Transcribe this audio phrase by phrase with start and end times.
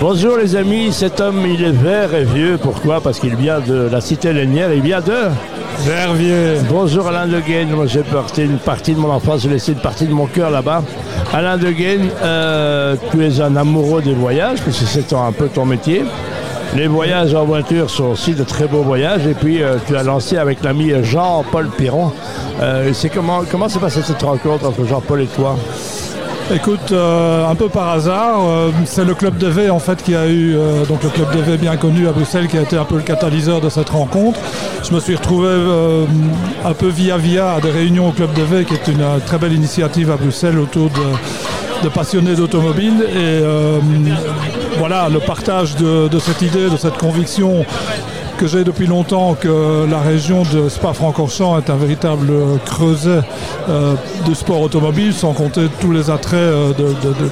[0.00, 3.02] Bonjour les amis, cet homme il est vert et vieux, pourquoi?
[3.02, 5.28] Parce qu'il vient de la cité lénière, il vient de
[5.80, 6.56] Verviers.
[6.70, 9.78] Bonjour Alain De Gaine, moi j'ai porté une partie de mon enfance, j'ai laissé une
[9.78, 10.82] partie de mon cœur là-bas.
[11.34, 15.48] Alain De Gaine, euh, tu es un amoureux des voyages, parce que c'est un peu
[15.48, 16.02] ton métier.
[16.74, 20.02] Les voyages en voiture sont aussi de très beaux voyages, et puis euh, tu as
[20.02, 22.10] lancé avec l'ami Jean-Paul Piron.
[22.62, 25.56] Euh, c'est comment comment s'est passée cette rencontre entre Jean-Paul et toi?
[26.52, 30.16] Écoute, euh, un peu par hasard, euh, c'est le club de V en fait qui
[30.16, 32.76] a eu, euh, donc le club de V bien connu à Bruxelles, qui a été
[32.76, 34.40] un peu le catalyseur de cette rencontre.
[34.82, 35.48] Je me suis retrouvé
[36.64, 39.38] un peu via via à des réunions au club de V, qui est une très
[39.38, 43.04] belle initiative à Bruxelles autour de, passionnés d'automobile.
[43.14, 43.42] Et
[44.78, 47.64] voilà, le partage de cette idée, de cette conviction
[48.40, 52.32] que j'ai depuis longtemps que la région de Spa-Francorchamps est un véritable
[52.64, 53.20] creuset
[53.68, 56.72] euh, de sport automobile, sans compter tous les attraits euh,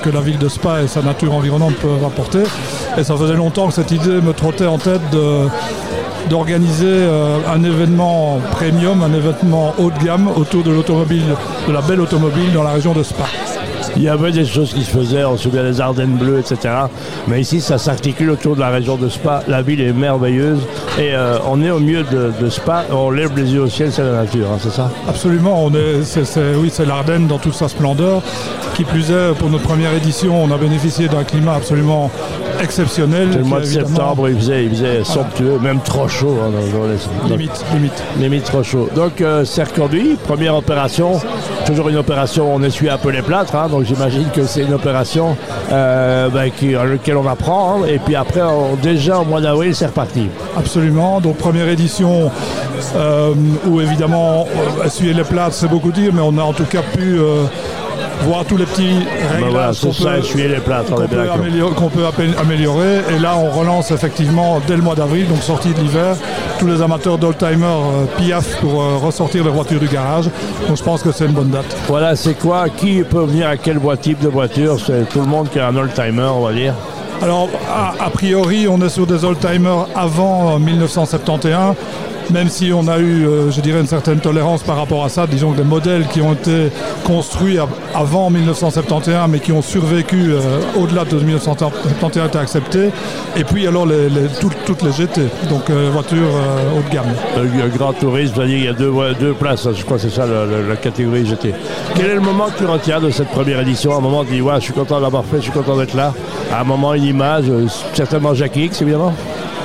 [0.03, 2.43] que la ville de Spa et sa nature environnante peuvent apporter.
[2.99, 5.01] Et ça faisait longtemps que cette idée me trottait en tête
[6.29, 11.35] d'organiser euh, un événement premium, un événement haut de gamme autour de l'automobile,
[11.67, 13.25] de la belle automobile dans la région de Spa.
[13.97, 16.75] Il y avait des choses qui se faisaient, on se souvient des Ardennes bleues, etc.
[17.27, 19.43] Mais ici, ça s'articule autour de la région de Spa.
[19.49, 20.61] La ville est merveilleuse
[20.99, 22.85] et euh, on est au milieu de, Spa.
[22.91, 24.91] On lève les yeux au ciel, c'est la nature, hein, c'est ça?
[25.09, 25.65] Absolument.
[25.65, 26.03] On est,
[26.57, 28.23] oui, c'est l'Ardenne dans toute sa splendeur.
[28.75, 32.11] Qui plus est, pour notre première édition, on a bénéficié d'un climat absolument
[32.61, 33.31] exceptionnel.
[33.37, 36.37] Le mois de septembre, il faisait, il faisait somptueux, même trop chaud.
[36.43, 36.51] Hein,
[37.29, 38.03] limite, limite.
[38.19, 38.89] Limite trop chaud.
[38.95, 40.17] Donc, euh, c'est reconduit.
[40.25, 41.21] Première opération.
[41.67, 43.55] Toujours une opération, on essuie un peu les plâtres.
[43.55, 45.37] Hein, donc, j'imagine que c'est une opération
[45.73, 47.83] euh, ben, qui, à laquelle on apprend.
[47.83, 50.29] Hein, et puis après, on, déjà au mois d'avril, c'est reparti.
[50.57, 51.21] Absolument.
[51.21, 52.31] Donc, première édition
[52.97, 53.35] euh,
[53.67, 54.47] où évidemment,
[54.85, 57.45] essuyer les plâtres, c'est beaucoup dire, mais on a en tout cas pu euh,
[58.23, 58.99] voir tous les petits
[59.33, 62.07] réglages ben voilà, qu'on peut, qu peut, amélior qu peut
[62.39, 63.01] améliorer.
[63.15, 66.17] Et là, on relance effectivement dès le mois d'avril, donc sortie de l'hiver,
[66.59, 70.27] tous les amateurs d'oldtimer euh, piaf pour euh, ressortir les voitures du garage.
[70.67, 71.77] Donc je pense que c'est une bonne date.
[71.87, 72.69] Voilà, c'est quoi?
[72.69, 74.79] Qui peut venir à quel type de voiture?
[74.85, 76.75] C'est tout le monde qui a un oldtimer, on va dire.
[77.21, 81.75] Alors, a, a priori, on est sur des oldtimers avant euh, 1971
[82.31, 85.27] même si on a eu, euh, je dirais, une certaine tolérance par rapport à ça,
[85.27, 86.71] disons que des modèles qui ont été
[87.05, 87.59] construits
[87.95, 90.41] avant 1971, mais qui ont survécu euh,
[90.77, 92.91] au-delà de 1971 étaient acceptés.
[93.37, 96.19] Et puis alors les, les, tout, toutes les GT, donc euh, voitures
[96.77, 97.07] haut de gamme.
[97.37, 100.77] Le grand tourisme, c'est-à-dire il y a deux, places, je crois que c'est ça la,
[100.77, 101.55] catégorie GT.
[101.95, 103.97] Quel est le moment que tu retiens de cette première édition?
[103.97, 106.13] Un moment, tu dis, ouais, je suis content d'avoir fait, je suis content d'être là.
[106.53, 107.45] À un moment, une image,
[107.95, 109.15] certainement Jackie X, évidemment.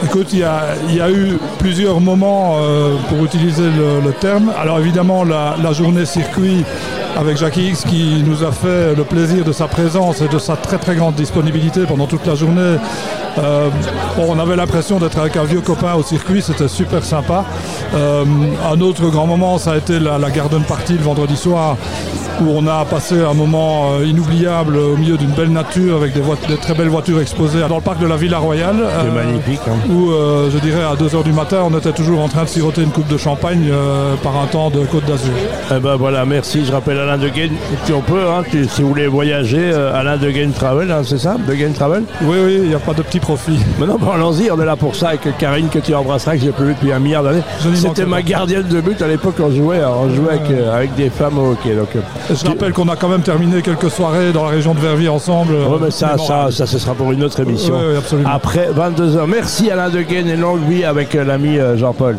[0.06, 4.52] Écoute, il y, a, eu plusieurs moments euh, pour utiliser le, terme.
[4.60, 6.64] Alors évidemment, la, journée circuit
[7.16, 10.56] avec Jacques X qui nous a fait le plaisir de sa présence et de sa
[10.56, 12.78] très très grande disponibilité pendant toute la journée.
[13.38, 13.70] Euh,
[14.18, 17.46] on avait l'impression d'être avec un vieux copain au circuit, c'était super sympa.
[17.94, 18.26] Euh,
[18.72, 21.78] un autre grand moment, ça a été la Garden Party le vendredi soir
[22.42, 26.22] où on a passé un moment euh, inoubliable au milieu d'une belle nature avec des,
[26.48, 28.78] des, très belles voitures exposées dans le parc de la Villa Royale.
[28.82, 29.62] Euh, magnifique.
[29.68, 29.78] Hein.
[29.90, 32.82] Où euh, je dirais à 2h du matin, on était toujours en train de siroter
[32.82, 35.34] une coupe de champagne euh, par un temps de Côte d'Azur.
[35.76, 36.66] Eh ben voilà, merci.
[36.66, 37.50] Je rappelle Alain de Gain.
[37.86, 41.18] Si on peut, hein, tu, si vous voulez voyager, Alain de Gain Travel, hein, c'est
[41.18, 42.04] ça De Gain Travel?
[42.24, 43.60] Oui, oui, il n'y a pas de petit profit.
[43.80, 46.52] Mais non, allons-y, on est là pour ça avec Karine que tu embrasseras, que j'ai
[46.52, 47.44] plus vu depuis un milliard d'années.
[47.76, 51.38] C'était ma gardienne de but à l'époque, on jouait, on jouait avec, avec des femmes
[51.38, 51.76] au hockey.
[51.76, 51.90] Donc,
[52.30, 55.56] je rappelle qu'on a quand même terminé quelques soirées dans la région de Verviers ensemble.
[55.56, 57.76] Oui, mais ça, ça, ça, ce sera pour une autre émission.
[57.76, 59.26] Oui, oui, Après 22h.
[59.28, 62.12] Merci Alain de Gain et longue vie avec l'ami Jean-Paul.